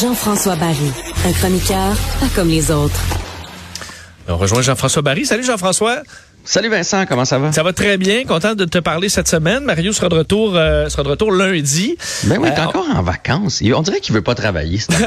[0.00, 0.90] Jean-François Barry,
[1.24, 3.00] un chroniqueur pas comme les autres.
[4.26, 5.24] On rejoint Jean-François Barry.
[5.24, 6.02] Salut Jean-François.
[6.44, 7.52] Salut Vincent, comment ça va?
[7.52, 9.62] Ça va très bien, content de te parler cette semaine.
[9.64, 11.96] Mario sera de retour, euh, sera de retour lundi.
[12.24, 13.62] Ben oui, t'es Euh, encore en vacances.
[13.74, 14.78] On dirait qu'il veut pas travailler.
[14.78, 14.92] c'est-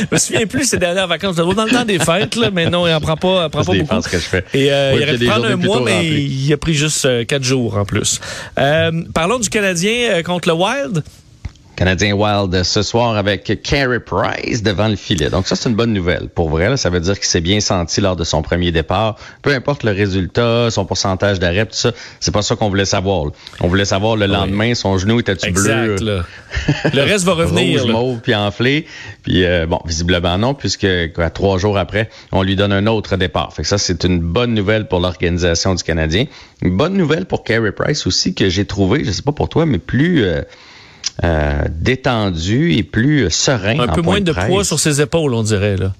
[0.00, 1.36] Je me souviens plus ces dernières vacances.
[1.36, 4.00] Dans le temps des fêtes, là, mais non, il en prend pas, prend pas beaucoup.
[4.02, 4.44] que je fais.
[4.54, 7.44] Et euh, Oui, il aurait pu prendre un mois, mais il a pris juste quatre
[7.44, 8.18] jours en plus.
[8.56, 11.04] Parlons du Canadien contre le Wild.
[11.82, 15.30] Canadien Wild ce soir avec Carey Price devant le filet.
[15.30, 16.28] Donc ça, c'est une bonne nouvelle.
[16.28, 19.16] Pour vrai, là, ça veut dire qu'il s'est bien senti lors de son premier départ.
[19.42, 23.24] Peu importe le résultat, son pourcentage d'arrêt, tout ça, c'est pas ça qu'on voulait savoir.
[23.24, 23.30] là.
[23.58, 25.96] On voulait savoir le lendemain, son genou était-tu bleu?
[25.96, 26.22] Là.
[26.94, 27.80] Le reste va revenir.
[27.80, 27.92] Rouge, là.
[27.94, 28.86] mauve, puis enflé.
[29.24, 30.86] Puis euh, bon, visiblement non, puisque
[31.16, 33.52] quoi, trois jours après, on lui donne un autre départ.
[33.54, 36.26] Fait que ça, c'est une bonne nouvelle pour l'organisation du Canadien.
[36.62, 39.66] Une bonne nouvelle pour Carey Price aussi, que j'ai trouvé, je sais pas pour toi,
[39.66, 40.42] mais plus euh,
[41.68, 43.78] détendu et plus euh, serein.
[43.78, 45.76] Un peu moins de poids sur ses épaules, on dirait.
[45.76, 45.92] Là.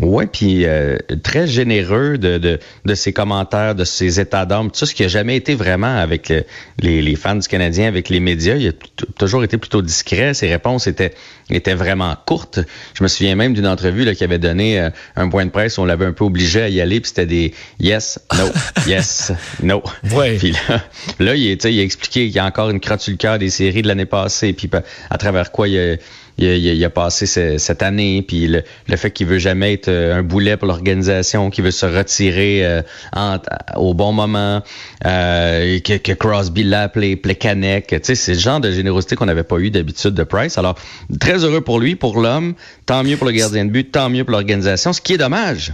[0.00, 4.78] Ouais, puis euh, très généreux de, de, de ses commentaires, de ses états d'âme, tout
[4.78, 6.44] ça, ce qui a jamais été vraiment avec le-
[6.78, 8.54] les, les fans du Canadien, avec les médias.
[8.54, 8.72] Il a
[9.18, 10.34] toujours été plutôt discret.
[10.34, 11.14] Ses réponses étaient,
[11.50, 12.60] étaient vraiment courtes.
[12.94, 15.78] Je me souviens même d'une entrevue là, qui avait donné euh, un point de presse
[15.78, 18.44] où on l'avait un peu obligé à y aller, puis c'était des yes, no,
[18.86, 19.32] yes,
[19.64, 19.82] no.
[20.14, 20.36] Ouais.
[20.36, 20.84] Puis là,
[21.18, 23.50] là il, il a expliqué qu'il y a encore une crotte sur le cœur des
[23.50, 25.96] séries de l'année passée, puis pa- à travers quoi il a,
[26.38, 29.38] il a, il il a passé ce- cette année, puis le, le fait qu'il veut
[29.38, 32.82] jamais être euh, un boulet pour l'organisation, qu'il veut se retirer euh,
[33.14, 33.38] en-
[33.76, 34.62] au bon moment,
[35.04, 37.86] euh, que, que Crosby l'appelait Plekanec.
[37.88, 40.58] Tu sais, c'est le genre de générosité qu'on n'avait pas eu d'habitude de Price.
[40.58, 40.76] Alors,
[41.20, 42.54] très heureux pour lui, pour l'homme,
[42.86, 44.92] tant mieux pour le gardien de but, tant mieux pour l'organisation.
[44.92, 45.72] Ce qui est dommage,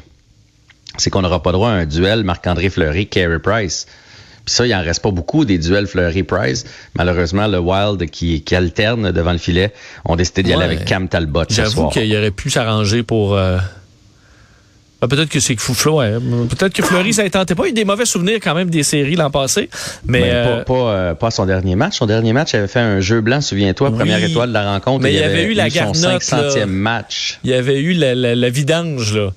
[0.96, 3.86] c'est qu'on n'aura pas droit à un duel Marc-André Fleury, Carey Price.
[4.44, 6.64] Puis ça, il en reste pas beaucoup des duels Fleury-Price.
[6.96, 9.72] Malheureusement, le Wild qui, qui alterne devant le filet
[10.04, 13.34] ont décidé d'y aller avec Cam Talbot ce J'avoue qu'il aurait pu s'arranger pour.
[13.36, 13.56] euh,
[15.00, 16.12] ah, peut-être que c'est que Fouflo, ouais.
[16.48, 17.64] peut-être que Fleury, ça ne tentait pas.
[17.64, 19.68] Il y a eu des mauvais souvenirs quand même des séries l'an passé.
[20.06, 21.96] Mais, Mais euh, pas, pas, euh, pas son dernier match.
[21.98, 23.96] Son dernier match il avait fait un jeu blanc, souviens-toi, Oui.
[23.98, 25.02] première étoile de la rencontre.
[25.02, 26.66] Mais il y avait eu la son garnotte, 500e là.
[26.66, 27.38] match.
[27.44, 29.32] il y avait eu la, la- la vidange, là.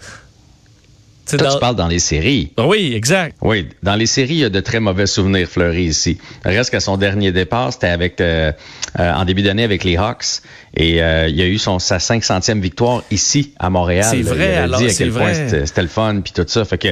[1.30, 2.52] Toi, dans- tu parles dans les séries.
[2.58, 3.36] Oui, exact.
[3.42, 6.18] Oui, dans les séries, il y a de très mauvais souvenirs Fleury ici.
[6.46, 8.52] Reste qu'à son dernier départ, c'était avec euh,
[9.00, 10.42] euh, en début d'année avec les Hawks
[10.76, 14.06] et euh, il y a eu son sa 500e victoire ici à Montréal.
[14.10, 15.34] C'est vrai, alors, dit à quel vrai.
[15.34, 16.64] c'était c'était le fun puis tout ça.
[16.66, 16.90] Fait que,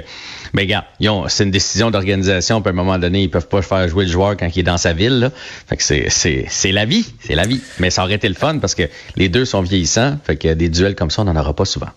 [0.53, 2.61] mais regarde, ont- c'est une décision d'organisation.
[2.61, 4.63] Puis à un moment donné, ils peuvent pas faire jouer le joueur quand il est
[4.63, 5.19] dans sa ville.
[5.19, 5.31] Là.
[5.67, 7.61] Fait que c'est c'est c'est la vie, c'est la vie.
[7.79, 8.83] Mais ça aurait été le fun parce que
[9.15, 10.17] les deux sont vieillissants.
[10.25, 11.89] Fait que des duels comme ça, on n'en aura pas souvent.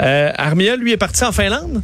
[0.00, 1.82] Euh, Armia, lui, est parti en Finlande?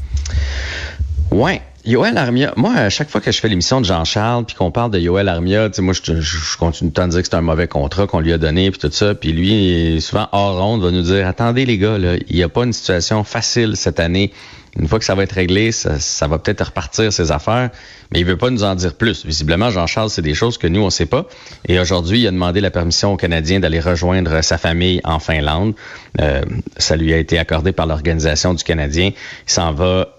[1.31, 1.63] Ouais.
[1.85, 4.91] Yoel Armia, moi, à chaque fois que je fais l'émission de Jean-Charles, puis qu'on parle
[4.91, 8.21] de Yoel Armia, moi, je, je- continue de dire que c'est un mauvais contrat qu'on
[8.21, 9.15] lui a donné, puis tout ça.
[9.15, 11.97] Puis lui, souvent, hors ronde, va nous dire, attendez les gars,
[12.29, 14.33] il n'y a pas une situation facile cette année.
[14.79, 17.71] Une fois que ça va être réglé, ça, va peut-être repartir ses affaires,
[18.13, 19.27] mais il veut pas nous en dire plus.
[19.27, 21.27] Visiblement, Jean-Charles, c'est des choses que nous, on sait pas.
[21.67, 25.75] Et aujourd'hui, il a demandé la permission aux Canadiens d'aller rejoindre sa famille en Finlande.
[26.21, 26.43] Euh,
[26.77, 29.11] ça lui a été accordé par l'organisation du Canadien.
[29.47, 30.15] Il s'en va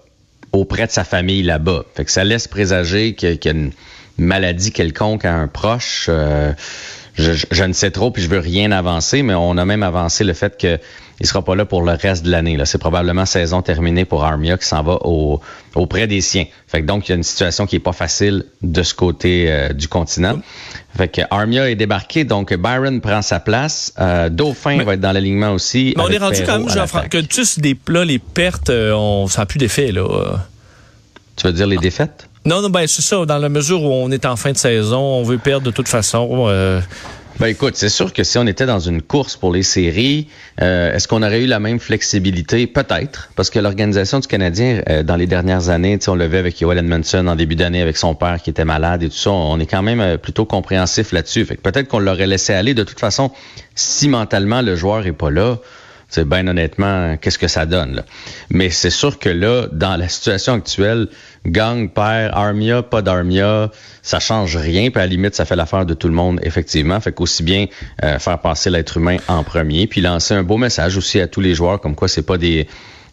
[0.52, 1.84] auprès de sa famille là-bas.
[1.94, 3.72] Fait que ça laisse présager qu'il y a une
[4.18, 6.06] maladie quelconque à un proche.
[6.08, 6.52] Euh,
[7.14, 10.32] je ne sais trop, puis je veux rien avancer, mais on a même avancé le
[10.32, 10.78] fait que
[11.20, 12.58] il sera pas là pour le reste de l'année.
[12.64, 15.40] C'est probablement saison terminée pour Armia qui s'en va au,
[15.74, 16.46] auprès des siens.
[16.66, 19.46] Fait que donc il y a une situation qui est pas facile de ce côté
[19.48, 20.38] euh, du continent.
[20.96, 23.92] Fait que Armia est débarqué, donc Byron prend sa place.
[24.00, 25.94] Euh, Dauphin va être dans l'alignement aussi.
[25.96, 28.92] Mais on est rendu Perrault quand même, Jean-François, que tous des plats, les pertes, euh,
[28.92, 30.38] on, ça n'a plus d'effet, là.
[31.36, 32.28] Tu veux dire les défaites?
[32.44, 33.24] Non, non, ben c'est ça.
[33.26, 35.88] Dans la mesure où on est en fin de saison, on veut perdre de toute
[35.88, 36.46] façon.
[36.48, 36.80] euh,
[37.40, 40.28] Ben écoute, c'est sûr que si on était dans une course pour les séries,
[40.60, 42.66] euh, est-ce qu'on aurait eu la même flexibilité?
[42.66, 46.76] Peut-être, parce que l'organisation du Canadien, euh, dans les dernières années, on le avec Yoel
[46.76, 49.64] Edmondson en début d'année avec son père qui était malade et tout ça, on est
[49.64, 51.46] quand même euh, plutôt compréhensif là-dessus.
[51.46, 52.74] Fait peut-être qu'on l'aurait laissé aller.
[52.74, 53.30] De toute façon,
[53.74, 55.60] si mentalement le joueur est pas là,
[56.10, 58.02] c'est bien honnêtement, qu'est-ce que ça donne?
[58.50, 61.08] Mais c'est sûr que là, dans la situation actuelle,
[61.46, 63.70] gang, père, Armia, pas d'Armia,
[64.02, 64.90] ça change rien.
[64.90, 67.00] Puis à la limite, ça fait l'affaire de tout le monde, effectivement.
[67.00, 67.66] Fait qu'aussi bien
[68.02, 71.40] euh, faire passer l'être humain en premier, puis lancer un beau message aussi à tous
[71.40, 72.66] les joueurs, comme quoi c'est pas des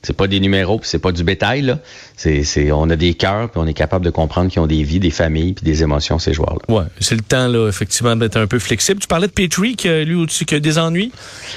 [0.07, 1.79] c'est pas des numéros, puis c'est pas du bétail là.
[2.15, 4.81] C'est, c'est, on a des cœurs, puis on est capable de comprendre qu'ils ont des
[4.83, 6.73] vies, des familles, puis des émotions ces joueurs-là.
[6.73, 9.01] Ouais, c'est le temps là, effectivement, d'être un peu flexible.
[9.01, 11.11] Tu parlais de Petrie, qui lui qui a des ennuis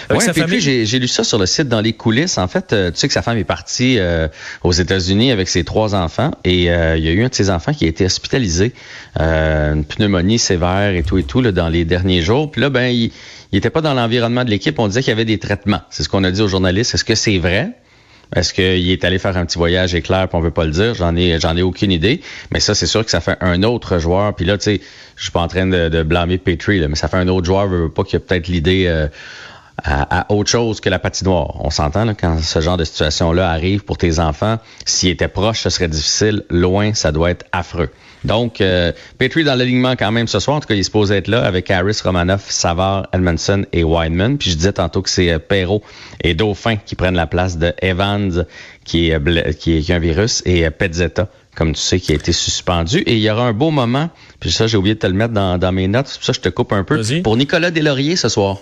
[0.08, 0.61] avec ouais, sa Petrie, famille?
[0.61, 2.38] J'ai, j'ai lu ça sur le site dans les coulisses.
[2.38, 4.26] En fait, euh, tu sais que sa femme est partie euh,
[4.64, 7.50] aux États-Unis avec ses trois enfants, et euh, il y a eu un de ses
[7.50, 8.73] enfants qui a été hospitalisé,
[9.20, 12.50] euh, une pneumonie sévère et tout et tout là, dans les derniers jours.
[12.50, 13.12] Puis là, ben il
[13.53, 14.79] il n'était pas dans l'environnement de l'équipe.
[14.79, 15.81] On disait qu'il y avait des traitements.
[15.91, 16.94] C'est ce qu'on a dit aux journalistes.
[16.94, 17.70] Est-ce que c'est vrai?
[18.35, 20.94] Est-ce qu'il est allé faire un petit voyage éclair puis on veut pas le dire?
[20.94, 22.21] J'en ai, j'en ai aucune idée.
[22.53, 24.35] Mais ça, c'est sûr que ça fait un autre joueur.
[24.35, 24.81] Puis là, tu sais,
[25.17, 27.88] je suis pas en train de, blâmer Petrie, mais ça fait un autre joueur, veut
[27.88, 29.09] pas qu'il y ait peut-être l'idée euh,
[29.85, 31.56] à, à, autre chose que la patinoire.
[31.65, 34.59] On s'entend là, quand ce genre de situation-là arrive pour tes enfants.
[34.85, 36.44] S'il était proche, ce serait difficile.
[36.50, 37.91] Loin, ça doit être affreux.
[38.23, 40.59] Donc, euh, Petrie dans l'alignement quand même ce soir.
[40.59, 44.37] En tout cas, il est supposé être là avec Harris, Romanoff, Savard, Edmondson et Wideman.
[44.37, 45.82] Puis je disais tantôt que c'est euh, Perrault
[46.23, 48.44] et Dauphin qui prennent la place de Evans,
[48.85, 51.99] qui est, bla- qui est, qui a un virus, et euh, Pezzetta, comme tu sais,
[51.99, 52.99] qui a été suspendu.
[53.06, 55.32] Et il y aura un beau moment, puis ça, j'ai oublié de te le mettre
[55.32, 57.23] dans, dans mes notes, c'est pour ça que je te coupe un peu, Vas-y.
[57.23, 58.59] pour Nicolas Deslauriers ce soir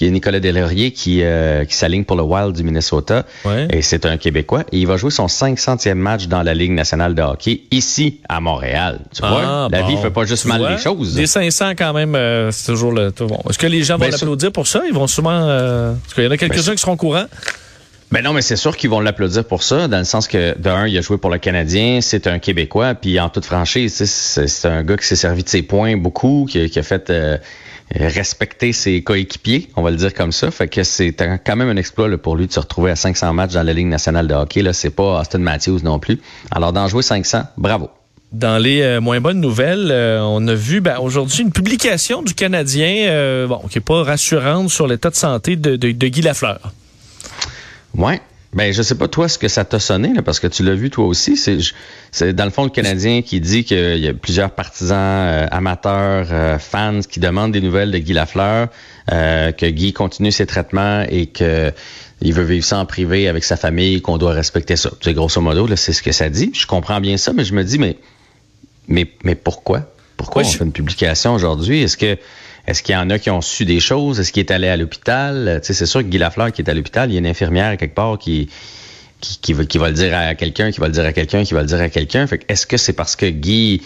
[0.00, 3.26] qui est Nicolas Deslauriers qui, euh, qui s'aligne pour le Wild du Minnesota.
[3.44, 3.68] Ouais.
[3.70, 4.62] Et c'est un Québécois.
[4.72, 8.40] Et il va jouer son 500e match dans la Ligue nationale de hockey ici à
[8.40, 9.00] Montréal.
[9.14, 9.88] Tu vois, Ah, la bon.
[9.88, 11.14] vie fait pas juste Tu mal vois, les choses.
[11.16, 13.12] Des 500 quand même, euh, c'est toujours le.
[13.12, 13.38] tout bon.
[13.50, 14.80] Est-ce que les gens vont Ben, ça- l'applaudir pour ça?
[14.88, 15.32] Ils vont sûrement.
[15.34, 17.26] Euh, parce qu'il y en a quelques-uns Ben, qui seront courants.
[18.10, 20.88] Ben non, mais c'est sûr qu'ils vont l'applaudir pour ça, dans le sens que, d'un,
[20.88, 24.82] il a joué pour le Canadien, c'est un Québécois, puis en toute franchise, c'est un
[24.82, 27.38] gars qui s'est servi de ses points beaucoup, qui, qui a fait euh,
[27.94, 30.50] respecter ses coéquipiers, on va le dire comme ça.
[30.50, 33.32] Fait que c'est quand même un exploit là, pour lui de se retrouver à 500
[33.32, 34.62] matchs dans la Ligue nationale de hockey.
[34.62, 36.20] Là, c'est pas Austin Matthews non plus.
[36.50, 37.90] Alors d'en jouer 500, bravo.
[38.32, 42.34] Dans les euh, moins bonnes nouvelles, euh, on a vu ben, aujourd'hui une publication du
[42.34, 46.22] Canadien, euh, bon, qui est pas rassurante sur l'état de santé de, de, de Guy
[46.22, 46.72] Lafleur.
[47.96, 48.20] Ouais.
[48.52, 50.74] Ben, je sais pas toi ce que ça t'a sonné, là, parce que tu l'as
[50.74, 51.36] vu toi aussi.
[51.36, 56.26] C'est, dans le fond le Canadien qui dit qu'il y a plusieurs partisans, euh, amateurs,
[56.32, 58.66] euh, fans qui demandent des nouvelles de Guy Lafleur,
[59.12, 61.72] euh, que Guy continue ses traitements et que
[62.22, 64.90] il veut vivre ça en privé avec sa famille, qu'on doit respecter ça.
[65.00, 66.50] C'est grosso modo, là, c'est ce que ça dit.
[66.52, 67.96] Je comprends bien ça, mais je me dis, mais,
[68.88, 69.84] mais, mais pourquoi?
[70.16, 71.82] Pourquoi Ouais, on je- fait une publication aujourd'hui?
[71.82, 72.18] Est-ce que
[72.66, 74.20] est-ce qu'il y en a qui ont su des choses?
[74.20, 75.48] Est-ce qu'il est allé à l'hôpital?
[75.48, 77.18] Euh, Tu sais, c'est sûr que Guy Lafleur qui est à l'hôpital, il y a
[77.20, 78.48] une infirmière quelque part qui,
[79.20, 81.54] qui, va, qui va le dire à quelqu'un, qui va le dire à quelqu'un, qui
[81.54, 82.26] va le dire à quelqu'un.
[82.26, 83.82] Fait que est-ce que c'est parce que Guy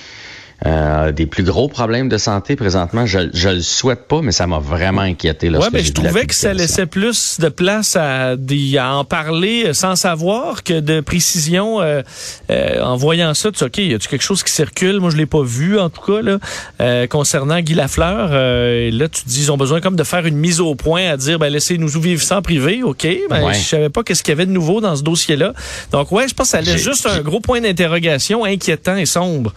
[0.66, 3.06] euh, des plus gros problèmes de santé présentement?
[3.06, 5.50] Je, je le souhaite pas, mais ça m'a vraiment inquiété.
[5.50, 9.64] Lorsque mais j'ai je trouvais que ça laissait plus de place à, à en parler
[9.66, 11.80] euh, sans savoir que de précision.
[11.80, 12.02] euh,
[12.50, 15.00] euh, en voyant ça, tu sais, OK, y a-tu quelque chose qui circule?
[15.00, 16.38] Moi, je l'ai pas vu, en tout cas, là,
[16.80, 18.30] euh, concernant Guy Lafleur.
[18.32, 20.74] Euh, et là, tu te dis, ils ont besoin comme de faire une mise au
[20.74, 23.06] point à dire, ben, laissez-nous vivre en privé, OK?
[23.30, 23.54] Ben, Ouais.
[23.54, 25.52] je savais pas qu'est-ce qu'il y avait de nouveau dans ce dossier-là.
[25.92, 29.52] Donc, ouais, je pense que ça laisse juste un gros point d'interrogation inquiétant et sombre.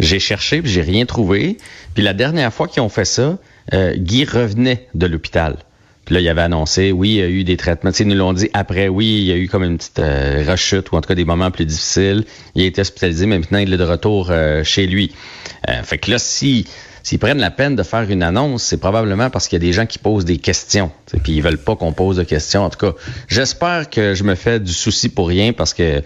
[0.00, 1.58] J'ai cherché, puis j'ai rien trouvé.
[1.94, 3.38] Puis la dernière fois qu'ils ont fait ça,
[3.72, 5.56] euh, Guy revenait de l'hôpital.
[6.04, 7.92] Puis là, il avait annoncé, oui, il y a eu des traitements.
[7.92, 10.44] Tu ils nous l'ont dit après, oui, il y a eu comme une petite euh,
[10.44, 12.24] rechute ou en tout cas des moments plus difficiles.
[12.54, 15.12] Il a été hospitalisé, mais maintenant, il est de retour euh, chez lui.
[15.68, 16.66] Euh, fait que là, si
[17.02, 19.72] s'ils prennent la peine de faire une annonce, c'est probablement parce qu'il y a des
[19.72, 20.90] gens qui posent des questions.
[21.22, 22.64] Puis ils veulent pas qu'on pose de questions.
[22.64, 22.92] En tout cas,
[23.28, 26.02] j'espère que je me fais du souci pour rien parce que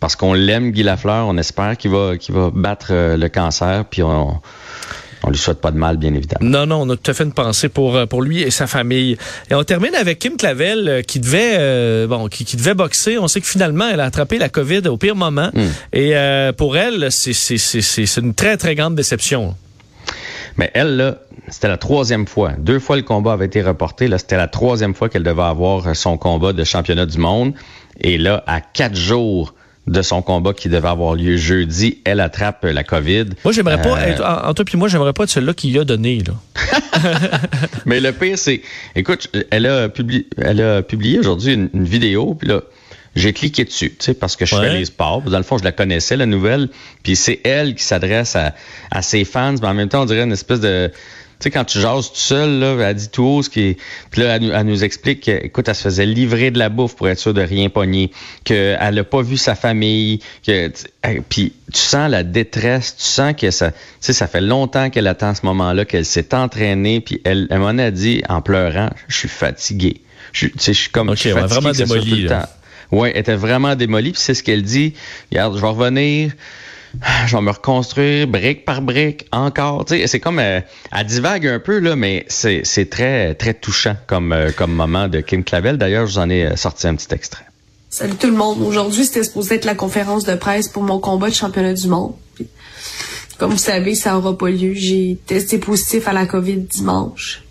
[0.00, 1.26] parce qu'on l'aime, Guy Lafleur.
[1.28, 3.84] On espère qu'il va, qu'il va battre euh, le cancer.
[3.90, 4.40] Puis on,
[5.24, 6.48] on lui souhaite pas de mal, bien évidemment.
[6.48, 8.66] Non, non, on a tout à fait une pensée pour, euh, pour lui et sa
[8.66, 9.16] famille.
[9.50, 13.18] Et on termine avec Kim Clavel euh, qui devait euh, bon qui, qui devait boxer.
[13.18, 15.50] On sait que finalement, elle a attrapé la COVID au pire moment.
[15.54, 15.66] Hmm.
[15.92, 19.56] Et euh, pour elle, c'est c'est- c'est- c'est- c'est une très, très grande déception.
[20.56, 22.52] Mais elle, là, c'était la troisième fois.
[22.58, 24.08] Deux fois le combat avait été reporté.
[24.08, 27.52] Là, c'était la troisième fois qu'elle devait avoir son combat de championnat du monde.
[28.00, 29.54] Et là, à quatre jours
[29.88, 33.24] de son combat qui devait avoir lieu jeudi, elle attrape la COVID.
[33.44, 35.70] Moi, j'aimerais pas Euh, être, en, en toi puis moi, j'aimerais pas être celui-là qui
[35.72, 36.22] l'a donné.
[36.26, 36.34] Là.
[37.86, 38.60] Mais le pire, c'est,
[38.94, 42.60] écoute, elle a, publié, elle a publié aujourd'hui une, une vidéo, puis là,
[43.16, 44.68] j'ai cliqué dessus, tu sais, parce que je Ouais.
[44.68, 45.22] fais les sports.
[45.22, 46.68] Dans le fond, je la connaissais, la nouvelle.
[47.02, 48.54] Puis c'est elle qui s'adresse à,
[48.90, 50.90] à ses fans, mais en même temps, on dirait une espèce de...
[51.40, 53.76] Tu sais, quand tu jases tout seul, là, elle dit tout haut ce qui est...
[54.10, 56.68] Puis là, elle, nous- elle nous explique que, écoute, elle se faisait livrer de la
[56.68, 58.10] bouffe pour être sûre de rien pogner,
[58.42, 60.72] qu'elle n'a pas vu sa famille, que...
[61.28, 63.70] Puis tu sens la détresse, tu sens que ça...
[63.70, 67.60] Tu sais, ça fait longtemps qu'elle attend ce moment-là, qu'elle s'est entraînée, puis elle, elle
[67.60, 70.00] m'en a dit, en pleurant, je suis fatiguée.
[70.32, 71.08] Je, suis- tu sais, je suis comme...
[71.10, 72.26] Ok, je suis fatiguée vraiment démolie.
[72.90, 74.12] Oui, elle était vraiment démolie.
[74.12, 74.94] Puis c'est ce qu'elle dit.
[75.30, 76.32] Regarde, je vais revenir.
[77.26, 79.84] Je vais me reconstruire brique par brique encore.
[79.88, 80.60] C'est comme euh,
[80.92, 85.20] elle divague un peu là, mais c'est très très touchant comme euh, comme moment de
[85.20, 85.76] Kim Clavel.
[85.76, 87.44] D'ailleurs, je vous en ai euh, sorti un petit extrait.
[87.90, 88.62] Salut tout le monde.
[88.62, 92.14] Aujourd'hui, c'était supposé être la conférence de presse pour mon combat de championnat du monde.
[93.38, 94.72] comme vous savez, ça n'aura pas lieu.
[94.74, 97.42] J'ai testé positif à la COVID dimanche.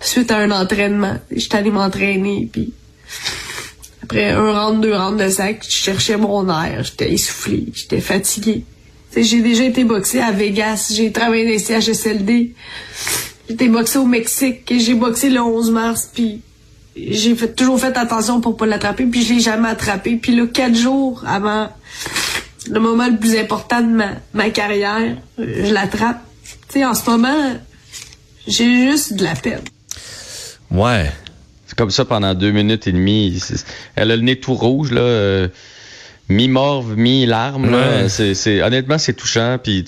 [0.00, 2.50] Suite à un entraînement, j'étais allé m'entraîner,
[4.06, 8.62] après un round, deux rounds de sac, je cherchais mon air, j'étais essoufflé, j'étais fatigué.
[9.16, 12.52] J'ai déjà été boxé à Vegas, j'ai travaillé dans les CHSLD.
[13.48, 16.42] J'ai été boxé au Mexique, j'ai boxé le 11 mars, puis
[16.96, 20.16] j'ai fait, toujours fait attention pour pas l'attraper, puis je l'ai jamais attrapé.
[20.16, 21.68] Puis là, quatre jours avant
[22.68, 26.20] le moment le plus important de ma, ma carrière, je l'attrape.
[26.68, 27.54] Tu sais, en ce moment,
[28.46, 29.62] j'ai juste de la peine.
[30.70, 31.10] Ouais.
[31.66, 33.40] C'est comme ça pendant deux minutes et demie.
[33.94, 35.48] Elle a le nez tout rouge, là.
[36.28, 37.76] Mi-morve, mi-larme.
[38.08, 39.58] C'est, honnêtement, c'est touchant.
[39.62, 39.84] Puis,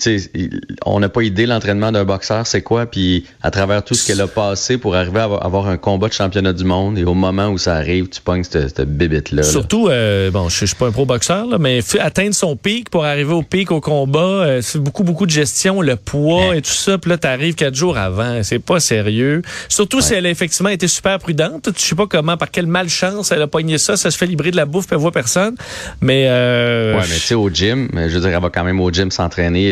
[0.85, 2.85] on n'a pas idée l'entraînement d'un boxeur, c'est quoi.
[2.85, 6.13] Puis, à travers tout ce qu'elle a passé pour arriver à avoir un combat de
[6.13, 9.43] championnat du monde, et au moment où ça arrive, tu pognes cette, cette bébête-là.
[9.43, 13.43] Surtout, euh, bon, je, suis pas un pro-boxeur, mais atteindre son pic pour arriver au
[13.43, 16.97] pic au combat, euh, c'est beaucoup, beaucoup de gestion, le poids et tout ça.
[16.97, 18.41] Puis là, t'arrives quatre jours avant.
[18.43, 19.41] C'est pas sérieux.
[19.67, 21.69] Surtout si elle a effectivement été super prudente.
[21.75, 23.97] Je sais pas comment, par quelle malchance elle a pogné ça.
[23.97, 25.55] Ça se fait libérer de la bouffe, elle voit personne.
[26.01, 28.79] Mais euh, ouais, mais tu sais, au gym, je veux dire, elle va quand même
[28.79, 29.71] au gym s'entraîner.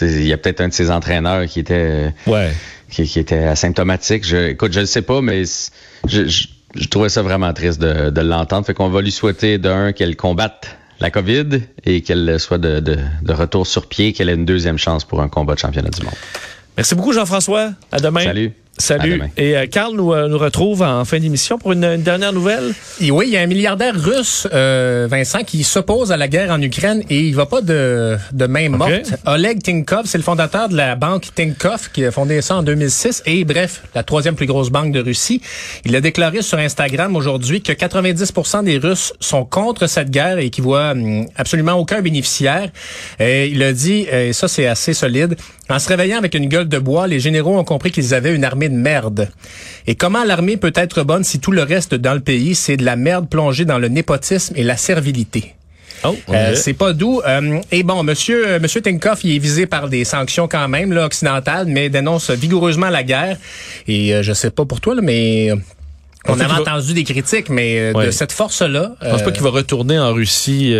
[0.00, 2.50] Il y a peut-être un de ses entraîneurs qui était, ouais.
[2.90, 4.26] qui, était asymptomatique.
[4.26, 5.44] Je, écoute, je ne sais pas, mais
[6.06, 8.66] je, je, trouvais ça vraiment triste de, de l'entendre.
[8.66, 12.96] Fait qu'on va lui souhaiter d'un qu'elle combatte la COVID et qu'elle soit de, de,
[13.22, 16.02] de, retour sur pied, qu'elle ait une deuxième chance pour un combat de championnat du
[16.02, 16.14] monde.
[16.76, 17.72] Merci beaucoup, Jean-François.
[17.90, 18.22] À demain.
[18.22, 18.52] Salut.
[18.78, 19.20] Salut.
[19.36, 22.72] Et euh, Carl nous, euh, nous retrouve en fin d'émission pour une, dernière nouvelle.
[23.00, 26.60] oui, il y a un milliardaire russe, euh, Vincent, qui s'oppose à la guerre en
[26.60, 29.12] Ukraine et il va pas de, de main morte.
[29.26, 33.22] Oleg Tinkov, c'est le fondateur de la banque Tinkov qui a fondé ça en 2006
[33.26, 35.42] et bref, la troisième plus grosse banque de Russie.
[35.84, 40.48] Il a déclaré sur Instagram aujourd'hui que 90% des Russes sont contre cette guerre et
[40.48, 42.70] qui voient hum, absolument aucun bénéficiaire.
[43.20, 45.36] Et il a dit, et ça c'est assez solide,
[45.68, 48.44] en se réveillant avec une gueule de bois, les généraux ont compris qu'ils avaient une
[48.44, 49.28] armée de merde.
[49.86, 52.84] Et comment l'armée peut être bonne si tout le reste dans le pays, c'est de
[52.84, 55.54] la merde plongée dans le népotisme et la servilité?
[56.04, 57.22] Oh, euh, c'est pas doux.
[57.26, 60.92] Euh, et bon, Monsieur euh, Monsieur Tinkoff, il est visé par des sanctions quand même
[60.92, 63.36] là, occidentales, mais dénonce vigoureusement la guerre.
[63.86, 65.52] Et je sais pas pour toi, là, mais
[66.26, 68.94] on, avait entendu des critiques, mais de cette force-là.
[69.00, 70.74] Je pense pas qu'il va retourner en Russie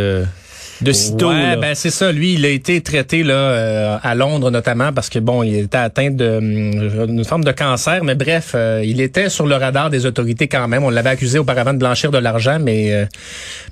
[0.83, 1.31] de sitôt.
[1.31, 2.12] Ouais, ben c'est ça.
[2.12, 5.79] Lui, il a été traité là euh, à Londres notamment parce que bon, il était
[5.79, 9.91] atteint de hum, une forme de cancer, mais bref, euh, il était sur le radar
[9.91, 10.85] des autorités quand même.
[10.85, 13.07] On l'avait accusé auparavant de blanchir de l'argent, mais euh,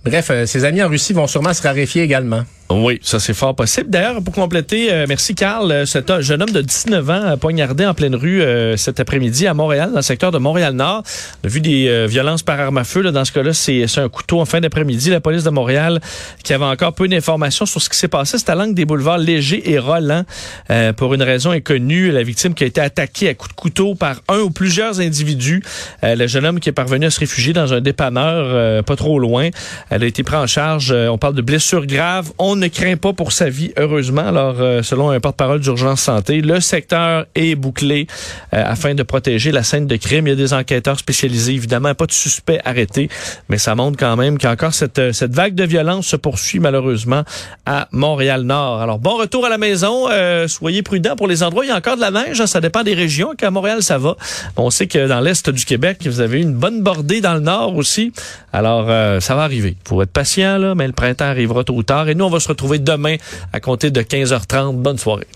[0.04, 2.44] bref, ses amis en Russie vont sûrement se raréfier également.
[2.70, 3.90] Oui, ça c'est fort possible.
[3.90, 8.42] D'ailleurs, pour compléter, merci Carl, un jeune homme de 19 ans poignardé en pleine rue
[8.76, 11.02] cet après-midi à Montréal, dans le secteur de Montréal-Nord.
[11.42, 13.02] On a vu des violences par arme à feu.
[13.02, 15.10] Là, dans ce cas-là, c'est un couteau en fin d'après-midi.
[15.10, 16.00] La police de Montréal
[16.44, 18.38] qui avait encore peu d'informations sur ce qui s'est passé.
[18.38, 20.24] C'est à l'angle des boulevards Léger et Roland.
[20.70, 23.94] Euh, pour une raison inconnue, la victime qui a été attaquée à coups de couteau
[23.94, 25.62] par un ou plusieurs individus.
[26.04, 28.96] Euh, le jeune homme qui est parvenu à se réfugier dans un dépanneur euh, pas
[28.96, 29.48] trop loin.
[29.90, 30.92] Elle a été prise en charge.
[30.92, 32.32] on parle de blessures graves.
[32.60, 34.26] Ne craint pas pour sa vie, heureusement.
[34.26, 38.06] Alors, selon un porte-parole d'urgence santé, le secteur est bouclé
[38.52, 40.26] afin de protéger la scène de crime.
[40.26, 43.08] Il y a des enquêteurs spécialisés, évidemment, pas de suspects arrêtés,
[43.48, 47.24] mais ça montre quand même qu'encore cette, cette vague de violence se poursuit malheureusement
[47.66, 48.80] à Montréal-Nord.
[48.80, 50.08] Alors, bon retour à la maison.
[50.10, 51.64] Euh, soyez prudents pour les endroits.
[51.64, 52.40] Il y a encore de la neige.
[52.40, 53.34] Hein, ça dépend des régions.
[53.36, 54.16] Qu'à Montréal, ça va.
[54.56, 57.76] On sait que dans l'est du Québec, vous avez une bonne bordée dans le nord
[57.76, 58.12] aussi.
[58.52, 59.76] Alors, euh, ça va arriver.
[59.86, 62.08] Faut être patient, là, mais le printemps arrivera tôt ou tard.
[62.08, 63.16] Et nous, on va se retrouver demain
[63.52, 64.76] à compter de 15h30.
[64.76, 65.26] Bonne soirée.